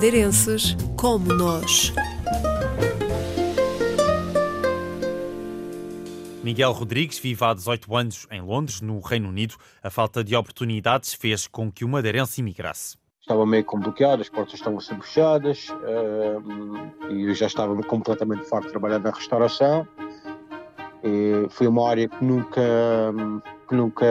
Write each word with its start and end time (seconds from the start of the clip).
madeirenses 0.00 0.74
como 0.96 1.26
nós. 1.34 1.92
Miguel 6.42 6.72
Rodrigues 6.72 7.18
vive 7.18 7.44
há 7.44 7.52
18 7.52 7.94
anos 7.94 8.26
em 8.30 8.40
Londres, 8.40 8.80
no 8.80 8.98
Reino 9.00 9.28
Unido. 9.28 9.56
A 9.82 9.90
falta 9.90 10.24
de 10.24 10.34
oportunidades 10.34 11.12
fez 11.12 11.46
com 11.46 11.70
que 11.70 11.84
o 11.84 11.88
madeirense 11.88 12.40
imigrasse. 12.40 12.96
Estava 13.20 13.44
meio 13.44 13.62
complicado, 13.62 14.22
as 14.22 14.30
portas 14.30 14.54
estavam 14.54 14.80
sempre 14.80 15.06
fechadas 15.06 15.68
uh, 15.68 17.12
e 17.12 17.24
eu 17.24 17.34
já 17.34 17.44
estava 17.46 17.76
completamente 17.82 18.44
farto 18.44 18.68
de 18.68 18.70
trabalhar 18.70 19.00
na 19.00 19.10
restauração. 19.10 19.86
E 21.04 21.46
foi 21.50 21.66
uma 21.66 21.86
área 21.86 22.08
que 22.08 22.24
nunca, 22.24 22.62
que 23.68 23.74
nunca 23.74 24.06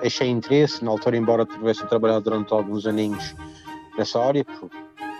achei 0.00 0.28
interesse. 0.28 0.84
Na 0.84 0.92
altura, 0.92 1.16
embora 1.16 1.44
tivesse 1.44 1.84
trabalhado 1.88 2.22
durante 2.22 2.52
alguns 2.52 2.86
aninhos 2.86 3.34
nessa 3.96 4.20
área, 4.20 4.44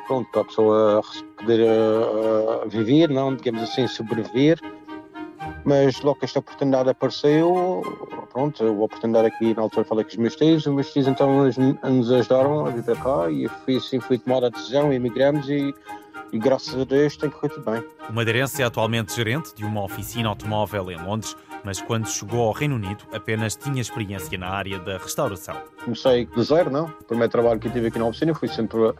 pronto, 0.06 0.30
para 0.30 0.40
a 0.42 0.44
pessoa 0.44 1.02
poder 1.36 1.60
uh, 1.60 2.68
viver, 2.68 3.08
não, 3.08 3.34
digamos 3.34 3.62
assim, 3.62 3.86
sobreviver 3.86 4.60
mas 5.66 6.00
logo 6.00 6.20
que 6.20 6.24
esta 6.24 6.38
oportunidade 6.38 6.88
apareceu, 6.88 7.82
pronto, 8.32 8.64
a 8.64 8.70
oportunidade 8.70 9.26
aqui 9.26 9.52
na 9.52 9.62
altura 9.62 9.84
falei 9.84 10.04
com 10.04 10.10
os 10.10 10.16
meus 10.16 10.36
tios, 10.36 10.64
os 10.64 10.72
meus 10.72 10.92
tios 10.92 11.08
então 11.08 11.44
nos, 11.44 11.56
nos 11.56 12.12
ajudaram 12.12 12.66
a 12.66 12.70
vir 12.70 12.84
para 12.84 12.94
cá 12.94 13.30
e 13.30 13.48
foi 13.48 13.76
assim 13.76 13.98
foi 13.98 14.16
tomada 14.16 14.46
a 14.46 14.50
decisão, 14.50 14.92
emigramos 14.92 15.48
e, 15.48 15.74
e 16.32 16.38
graças 16.38 16.80
a 16.80 16.84
Deus 16.84 17.16
tem 17.16 17.28
corrido 17.28 17.60
bem. 17.64 17.82
O 18.08 18.12
madeirense 18.12 18.62
é 18.62 18.64
atualmente 18.64 19.14
gerente 19.14 19.54
de 19.56 19.64
uma 19.64 19.82
oficina 19.82 20.28
automóvel 20.28 20.88
em 20.92 21.02
Londres, 21.02 21.36
mas 21.66 21.80
quando 21.80 22.08
chegou 22.08 22.46
ao 22.46 22.52
Reino 22.52 22.76
Unido 22.76 23.04
apenas 23.12 23.56
tinha 23.56 23.80
experiência 23.80 24.38
na 24.38 24.48
área 24.48 24.78
da 24.78 24.98
restauração. 24.98 25.56
Comecei 25.82 26.24
do 26.26 26.42
zero, 26.44 26.70
não? 26.70 26.84
O 26.84 27.04
primeiro 27.04 27.32
trabalho 27.32 27.58
que 27.58 27.68
tive 27.68 27.88
aqui 27.88 27.98
na 27.98 28.06
oficina 28.06 28.32
fui 28.32 28.46
sempre 28.46 28.78
uh, 28.78 28.94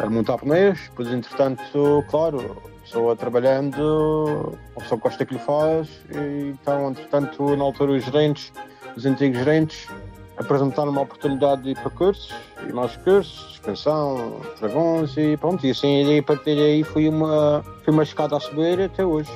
a 0.00 0.08
montar 0.08 0.38
pneus, 0.38 0.78
depois 0.88 1.08
entretanto, 1.08 2.04
claro, 2.08 2.56
pessoa 2.84 3.16
trabalhando, 3.16 4.56
a 4.76 4.80
pessoa 4.80 5.00
gosta 5.00 5.26
que 5.26 5.34
lhe 5.34 5.40
faz, 5.40 5.88
e 6.14 6.50
então, 6.50 6.90
entretanto, 6.90 7.56
na 7.56 7.64
altura, 7.64 7.92
os 7.92 8.04
gerentes, 8.04 8.52
os 8.96 9.04
antigos 9.04 9.38
gerentes, 9.38 9.88
apresentaram 10.36 10.92
uma 10.92 11.02
oportunidade 11.02 11.62
de 11.62 11.70
ir 11.70 11.78
para 11.78 11.90
cursos, 11.90 12.32
e 12.68 12.72
mais 12.72 12.96
cursos, 12.98 13.32
suspensão, 13.32 14.40
travões, 14.56 15.16
e 15.16 15.36
pronto, 15.36 15.66
e 15.66 15.70
assim, 15.72 16.18
a 16.18 16.22
partir 16.22 16.54
daí 16.54 16.84
foi 16.84 17.08
uma, 17.08 17.64
foi 17.82 17.92
uma 17.92 18.04
escada 18.04 18.36
a 18.36 18.40
subir 18.40 18.80
até 18.80 19.04
hoje. 19.04 19.30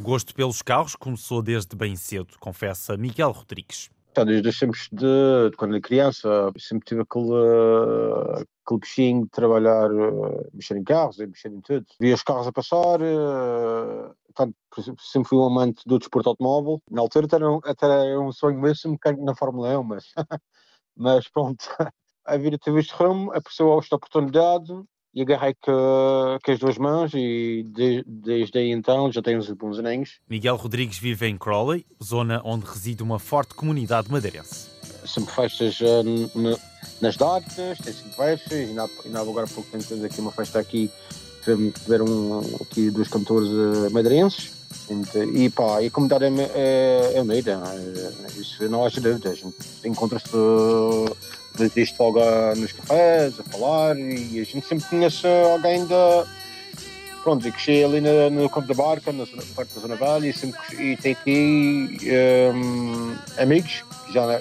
Gosto 0.00 0.34
pelos 0.34 0.62
carros 0.62 0.96
começou 0.96 1.42
desde 1.42 1.76
bem 1.76 1.94
cedo, 1.94 2.34
confessa 2.40 2.96
Miguel 2.96 3.32
Rodrigues. 3.32 3.90
Desde 4.14 4.52
sempre 4.52 4.78
de, 4.92 5.50
de 5.50 5.56
quando 5.56 5.72
era 5.72 5.80
criança, 5.80 6.50
sempre 6.58 6.84
tive 6.84 7.02
aquele, 7.02 7.32
aquele 8.64 8.80
bichinho 8.80 9.22
de 9.22 9.30
trabalhar, 9.30 9.88
eh, 9.90 10.48
mexer 10.52 10.76
em 10.76 10.82
carros 10.82 11.18
mexer 11.18 11.48
em 11.48 11.60
tudo. 11.60 11.86
Via 12.00 12.14
os 12.14 12.22
carros 12.22 12.46
a 12.46 12.52
passar, 12.52 13.00
eh, 13.00 14.10
sempre 14.98 15.28
fui 15.28 15.38
um 15.38 15.46
amante 15.46 15.82
do 15.86 15.98
desporto 15.98 16.30
automóvel. 16.30 16.82
Na 16.90 17.02
altura 17.02 17.26
até 17.26 17.36
era, 17.36 17.58
até 17.64 17.86
era 17.86 18.20
um 18.20 18.32
sonho 18.32 18.60
meu 18.60 18.74
ser 18.74 18.88
mecânico 18.88 19.24
na 19.24 19.34
Fórmula 19.34 19.78
1, 19.78 19.82
mas, 19.84 20.04
mas 20.96 21.28
pronto, 21.28 21.64
a 22.26 22.36
vida 22.36 22.58
teve 22.58 22.80
este 22.80 22.92
rumo, 22.94 23.30
apareceu 23.30 23.78
esta 23.78 23.96
oportunidade 23.96 24.72
e 25.14 25.22
agarrei 25.22 25.54
com, 25.54 26.38
com 26.44 26.52
as 26.52 26.58
duas 26.58 26.78
mãos 26.78 27.12
e 27.14 27.64
de, 27.68 28.04
desde 28.06 28.58
aí 28.58 28.70
então 28.70 29.10
já 29.10 29.20
tenho 29.20 29.38
uns 29.38 29.50
bons 29.50 29.78
aninhos. 29.78 30.20
Miguel 30.28 30.56
Rodrigues 30.56 30.98
vive 30.98 31.26
em 31.26 31.36
Crawley, 31.36 31.84
zona 32.02 32.40
onde 32.44 32.66
reside 32.66 33.02
uma 33.02 33.18
forte 33.18 33.54
comunidade 33.54 34.10
madeirense. 34.10 34.68
Sempre 35.04 35.34
festas 35.34 35.80
uh, 35.80 36.58
nas 37.00 37.16
datas, 37.16 37.78
tem 37.78 37.92
sempre 37.92 38.12
festas, 38.12 38.52
e 38.52 38.64
ainda, 38.64 38.88
ainda 39.04 39.20
agora 39.20 39.46
há 39.46 39.48
pouco 39.48 39.70
tempo 39.70 40.04
aqui 40.04 40.20
uma 40.20 40.30
festa 40.30 40.58
aqui, 40.58 40.90
tiveram 41.42 42.40
aqui 42.60 42.90
dois 42.90 43.08
cantores 43.08 43.48
uh, 43.48 43.90
madeirenses, 43.90 44.60
e 45.34 45.48
pá, 45.50 45.82
e 45.82 45.86
a 45.86 45.90
comunidade 45.90 46.24
é, 46.24 46.50
é, 46.54 47.12
é 47.14 47.20
unida, 47.22 47.60
é, 47.64 48.40
isso 48.40 48.68
não 48.68 48.84
há 48.84 48.88
dúvidas, 48.88 49.42
encontra-se 49.84 50.28
existe 51.60 51.96
logo 51.98 52.20
nos 52.56 52.72
cafés, 52.72 53.38
a 53.40 53.44
falar, 53.44 53.98
e 53.98 54.40
a 54.40 54.44
gente 54.44 54.66
sempre 54.66 54.84
conhece 54.88 55.26
alguém 55.26 55.86
da. 55.86 56.26
Pronto, 57.22 57.46
e 57.46 57.52
cresci 57.52 57.84
ali 57.84 58.00
no, 58.00 58.30
no 58.30 58.50
campo 58.50 58.68
da 58.68 58.74
barca, 58.74 59.12
na 59.12 59.24
zona, 59.24 59.42
parte 59.54 59.74
da 59.74 59.80
Zona 59.80 59.96
Velha, 59.96 60.26
e, 60.26 60.32
sempre, 60.32 60.60
e 60.78 61.10
aqui 61.10 61.98
um, 62.54 63.14
amigos 63.36 63.84
que 64.06 64.12
já 64.14 64.26
uh, 64.26 64.40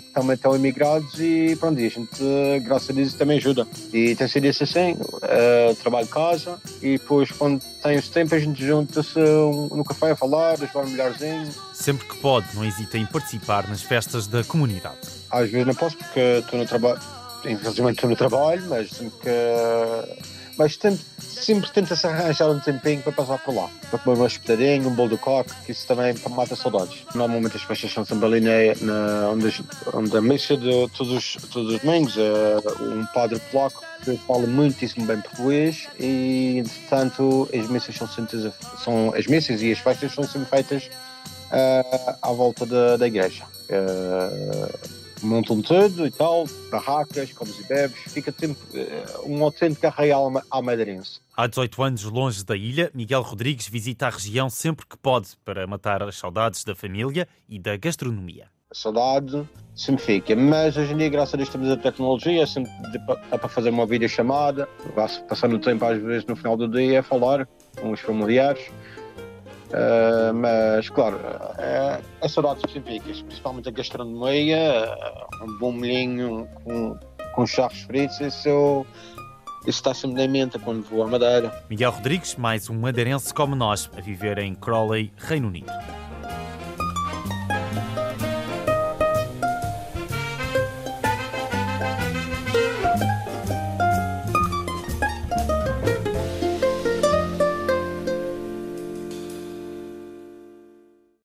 que 0.00 0.10
também 0.12 0.34
estão 0.34 0.54
imigrados, 0.54 1.18
e 1.18 1.56
pronto, 1.56 1.80
e 1.80 1.86
a 1.86 1.90
gente, 1.90 2.60
graças 2.62 2.90
a 2.90 2.92
Deus, 2.92 3.14
também 3.14 3.38
ajuda. 3.38 3.66
E 3.92 4.14
tem 4.14 4.28
sido 4.28 4.46
isso 4.46 4.62
assim: 4.62 4.92
uh, 4.92 5.74
trabalho 5.82 6.06
casa, 6.06 6.58
e 6.80 6.98
depois, 6.98 7.30
quando 7.32 7.60
tem 7.82 7.96
esse 7.96 8.10
tempo, 8.10 8.34
a 8.34 8.38
gente 8.38 8.64
junta-se 8.64 9.18
no 9.18 9.84
café 9.84 10.12
a 10.12 10.16
falar, 10.16 10.52
a 10.52 10.66
jogar 10.66 10.86
um 10.86 10.90
melhorzinho. 10.90 11.50
Sempre 11.72 12.06
que 12.06 12.16
pode, 12.18 12.46
não 12.54 12.64
hesita 12.64 12.96
em 12.96 13.06
participar 13.06 13.68
nas 13.68 13.82
festas 13.82 14.26
da 14.26 14.44
comunidade 14.44 15.24
às 15.34 15.50
vezes 15.50 15.66
não 15.66 15.74
posso 15.74 15.96
porque 15.96 16.20
estou 16.20 16.58
no 16.58 16.66
trabalho, 16.66 17.00
infelizmente 17.44 17.96
estou 17.96 18.10
no 18.10 18.16
trabalho, 18.16 18.62
mas 18.68 18.90
sempre 18.90 19.18
que. 19.20 20.34
Mas 20.56 20.74
sempre, 20.74 21.00
sempre 21.18 21.70
tenta-se 21.70 22.06
arranjar 22.06 22.48
um 22.48 22.60
tempinho 22.60 23.02
para 23.02 23.12
passar 23.12 23.38
por 23.38 23.54
lá, 23.54 23.68
para 23.90 23.98
comer 23.98 24.16
uma 24.16 24.26
espetadinha, 24.26 24.88
um 24.88 24.94
bolo 24.94 25.10
de 25.10 25.16
coque, 25.16 25.52
que 25.66 25.72
isso 25.72 25.86
também 25.86 26.14
mata 26.30 26.54
saudades. 26.54 27.04
Normalmente 27.14 27.56
as 27.56 27.62
festas 27.62 27.92
são 27.92 28.04
sempre 28.04 28.26
ali 28.26 28.40
na, 28.40 29.30
onde, 29.30 29.64
onde 29.92 30.16
a 30.16 30.20
missa 30.20 30.56
de 30.56 30.88
todos 30.96 31.12
os, 31.12 31.36
todos 31.50 31.74
os 31.74 31.80
domingos, 31.80 32.16
é 32.16 32.56
um 32.80 33.04
padre 33.06 33.40
polaco 33.50 33.82
que 34.04 34.16
fala 34.18 34.46
muitíssimo 34.46 35.06
bem 35.06 35.20
português 35.20 35.88
e, 35.98 36.58
entretanto, 36.58 37.48
as 37.52 37.68
missas 37.68 37.96
são 37.96 38.06
sempre, 38.06 38.52
são, 38.82 39.12
as 39.16 39.26
missas 39.26 39.60
e 39.60 39.72
as 39.72 39.78
festas 39.78 40.12
são 40.12 40.24
sempre 40.24 40.48
feitas 40.48 40.84
uh, 40.84 42.16
à 42.22 42.32
volta 42.32 42.64
da, 42.64 42.96
da 42.96 43.06
igreja. 43.06 43.44
Uh, 43.68 45.03
montam 45.22 45.60
tudo 45.62 46.06
e 46.06 46.10
tal, 46.10 46.46
barracas, 46.70 47.32
comes 47.32 47.58
e 47.58 47.64
bebes, 47.66 47.96
fica 48.12 48.32
sempre 48.32 48.62
uh, 48.80 49.28
um 49.28 49.42
autêntico 49.42 49.86
arraial 49.86 50.30
almadeirense. 50.50 51.20
Há 51.36 51.46
18 51.46 51.82
anos, 51.82 52.04
longe 52.04 52.44
da 52.44 52.56
ilha, 52.56 52.90
Miguel 52.94 53.22
Rodrigues 53.22 53.68
visita 53.68 54.06
a 54.06 54.10
região 54.10 54.48
sempre 54.48 54.86
que 54.86 54.96
pode 54.96 55.30
para 55.44 55.66
matar 55.66 56.02
as 56.02 56.16
saudades 56.16 56.64
da 56.64 56.74
família 56.74 57.28
e 57.48 57.58
da 57.58 57.76
gastronomia. 57.76 58.46
A 58.70 58.74
saudade 58.74 59.48
sempre 59.74 60.04
fica, 60.04 60.34
mas 60.34 60.76
hoje 60.76 60.92
em 60.92 60.96
dia, 60.96 61.08
graças 61.08 61.34
a 61.34 61.36
Deus, 61.36 61.48
temos 61.48 61.70
a 61.70 61.76
tecnologia, 61.76 62.44
sempre 62.46 62.72
dá 63.30 63.38
para 63.38 63.48
fazer 63.48 63.70
uma 63.70 63.86
videochamada, 63.86 64.68
passando 65.28 65.56
o 65.56 65.58
tempo 65.60 65.84
às 65.84 66.02
vezes 66.02 66.26
no 66.26 66.34
final 66.34 66.56
do 66.56 66.68
dia 66.68 67.00
a 67.00 67.02
falar 67.02 67.48
com 67.80 67.92
os 67.92 68.00
familiares. 68.00 68.70
Uh, 69.74 70.32
mas, 70.32 70.88
claro, 70.88 71.16
uh, 71.16 72.04
a 72.22 72.28
saudade 72.28 72.60
científicas, 72.70 73.22
principalmente 73.22 73.68
a 73.68 73.72
gastronomia, 73.72 74.96
uh, 75.40 75.44
um 75.44 75.58
bom 75.58 75.72
molhinho 75.72 76.48
com, 76.62 76.96
com 77.34 77.44
charros 77.44 77.80
fritos, 77.82 78.20
isso, 78.20 78.86
isso 79.62 79.78
está 79.80 79.92
sempre 79.92 80.24
na 80.24 80.32
mente 80.32 80.60
quando 80.60 80.84
vou 80.84 81.02
à 81.02 81.08
Madeira. 81.08 81.64
Miguel 81.68 81.90
Rodrigues, 81.90 82.36
mais 82.36 82.70
um 82.70 82.78
madeirense 82.78 83.34
como 83.34 83.56
nós, 83.56 83.90
a 83.96 84.00
viver 84.00 84.38
em 84.38 84.54
Crawley, 84.54 85.12
Reino 85.16 85.48
Unido. 85.48 85.72